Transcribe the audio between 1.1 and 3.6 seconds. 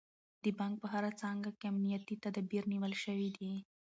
څانګه کې امنیتي تدابیر نیول شوي دي.